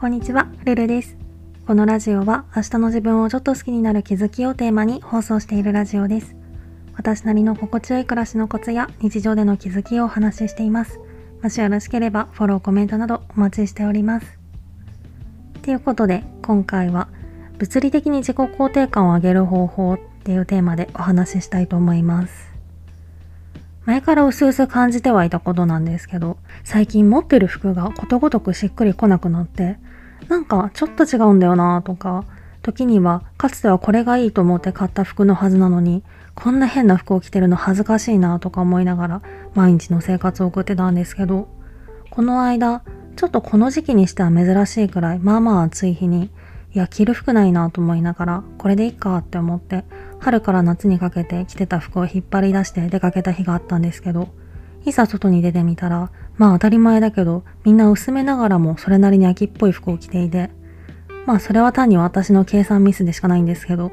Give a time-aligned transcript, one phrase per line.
[0.00, 1.16] こんにちは、ルルです。
[1.66, 6.36] このラジオは明日の自分をちょっと好きになる気づきをテーマに放送しているラジオです。
[6.94, 11.00] 私なりの心地よい暮らしのコツや日常での気づきをお話ししています。
[11.42, 14.38] もしよろしければフォロー、コメントなどお待ちしております。
[15.62, 17.08] ということで、今回は
[17.58, 22.46] 物理的に自己肯定感を上げる方法っていうテーマでお話ししたいと思います。
[23.84, 29.76] 前から薄々感じてはいたことなんですけど、最近持ってる服がことごとくしっくりこなくなって、
[30.28, 32.24] なんかちょっと違うんだよなとか、
[32.62, 36.02] 時にはかつてはこれがいいと思って買った服のはずなのに、
[36.34, 39.22] こんな変な服を着てるの恥ずかしいなとか思いながら
[39.54, 41.48] 毎日の生活を送ってたんですけど、
[42.10, 42.82] この間、
[43.16, 46.30] ちょっとこの時期にしては珍しいくらい、まあまあ暑い日に、
[46.74, 49.84] いや、着る服ないなと思いながら、これでいいかって思って、
[50.20, 54.28] 春から夏にかけて着てた服を引っ張り出して出かけた日があったんですけど、
[54.84, 60.50] いざ外に出てみたら、まあ当たり前だけど、みんな薄めながらもそれなりに秋っぽい服を着ていて、
[61.26, 63.92] まあそれは単に私の計算ミスでしかないんですけど、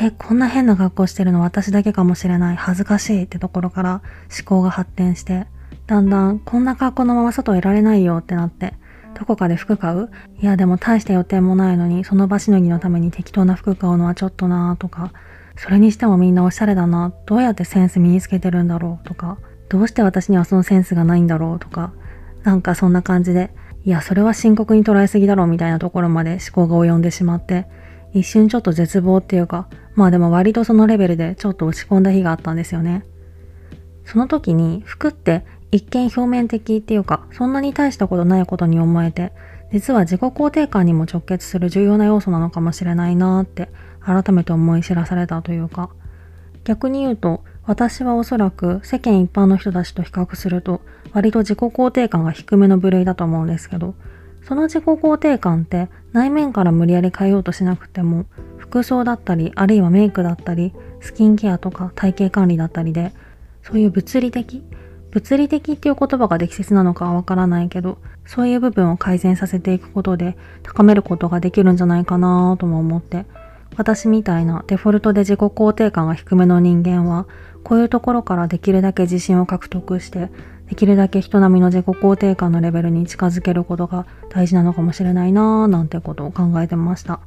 [0.00, 5.46] え、こんな変な格好してるの私だけかもしれない、恥ずかしいってところから思考が発展して、
[5.86, 8.74] だんだんこんな格好のまま外いられないよってなって、
[9.18, 10.10] どこかで服買う？
[10.40, 15.12] いやでも大した予定もないのに、その場しのぎのために適当な服買うのはちょっとなぁとか、
[15.56, 19.38] それにしてもみんなおしゃれだな、どうやってセンス身につけてるんだろうとか、
[19.68, 21.92] どうして私にはそのセンスがないんだろうとか、
[22.42, 23.50] なんかそんな感じで、
[23.84, 27.66] いやそれは深刻に捉えすぎだろうみたいなところまで思考が及んでしまって、
[28.12, 33.04] 一瞬ちょっと絶望っていうか、まあでも割とそのレベルでちょっと落ち込んだ日があったんですよね。
[34.04, 39.32] その時に服って一見表面的っていうか、そんなに大したことないことに思えて、
[39.70, 45.90] 実は自己肯定感にも直結する重要な要素なのかもしれないなーって改めて思い知らされたというか、
[46.64, 50.80] 逆に言うと、私はおそらく世間一般の人たちと比較すると、
[51.12, 53.94] 割と自己肯定感が低めの部類だと思うんですけど、
[54.42, 58.24] その自己肯定感って内面から無理やり変えようとしなくても、
[58.56, 63.12] 服装だったり、あるいはメイクだったり、スキンケアとか体型管理だったりで、
[63.62, 64.62] そういう物理的、
[65.10, 73.26] 物理的っていう言葉が適切なのかはわからないけど、そういう部分を改善させていくことで高めることができるんじゃないかなとも思って、
[73.78, 77.26] 私みたいなデフォルトで自己肯定感が低めの人間は、
[77.62, 80.30] こういうところからできるだけ自信を獲得して、
[80.68, 87.20] できるだけ人並みの自己肯定感のレベルに近づけることが大事なのかもしれないなぁなんてことを考えてました。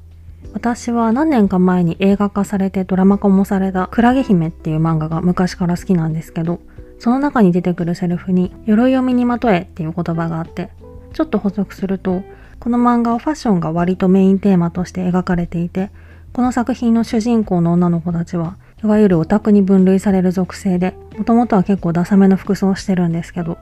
[0.52, 6.60] 私は何年か前に映画化されてドラマ化もされたクラゲ姫っていう漫画が昔から好きなんですけど、
[7.00, 10.70] その中に出てくるセリフに鎧を身にまとえっていう言葉があって、
[11.14, 12.24] ちょっと補足すると、
[12.60, 15.92] この漫画はファッションが割とメインテーマとして描かれていて、
[16.34, 23.58] この作品の主人公の女の子たちは、いわゆるオタクに分類される属性で、もともとは結構ダサめの服装をしてるんですけど、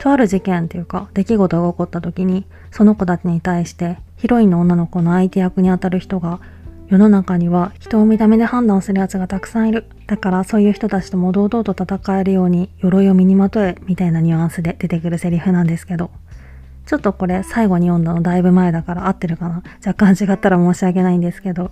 [0.00, 6.40] とある事件っていうか、出来事が起こった時に、その子たちに対して、ヒロインの女の子の相手役にあたる人が、
[6.88, 9.84] 世の中には人を見た目で判断する奴がたくさんいる。
[10.08, 16.10] だからそういう人たちとも堂々と戦えるように鎧を身にまとえ、みたいなニュアンスで出てくるセリフなんですけど、
[16.84, 21.70] ちょっとこれ最後に読んだのだいぶ前だから合ってるかな若干違ったら申し訳ないんですけど。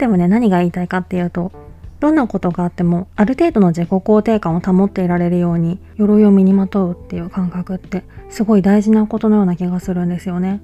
[0.00, 1.52] でもね、何が言いたいかっていうと、
[2.00, 10.62] どんなことがあっても、ある程度の自己肯定感を保っていられるように、鎧を身にまとうっていう感覚って、すごい大事なことのような気がするんですよね。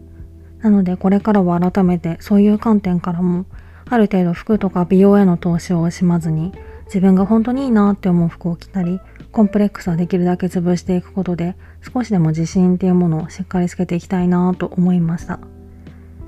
[0.63, 3.45] なので、これからは改めて、そういう観点からも、
[3.91, 6.55] ある程度服とか美容への投資を惜しまずに、
[6.87, 11.57] 自分が本当にいいなって思う服を着たり、コンプレックスはできるだけ潰していくことで、
[11.93, 15.39] 少しでも自信っていうものをしっかりつけていきたいなと思いました。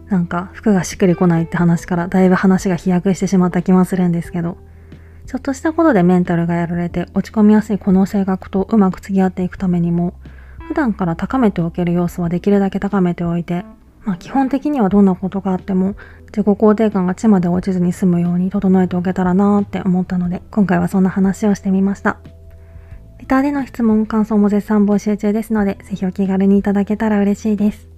[0.08, 4.56] なんか服がしっくりこないって話からだいぶ話が飛躍してしまった気もするんですけど、
[5.26, 10.14] ちょっとしたことでメンタルがやられて落ち込みやすいこの性格とうまく付き合っていくためにも、
[10.66, 13.64] 普段から高めておける要素はできるだけ高めておいて、
[14.04, 15.96] まあ基本的にはどんなことがあっても
[16.28, 22.19] 自己肯定感が地まで落ちずに済むように整えておけたらなーって思ったので、今回はそんな話をしてみました。
[23.19, 27.97] レターでの質問、感想も絶賛募集中ですので、ぜひお気軽にいただけたら嬉しいです。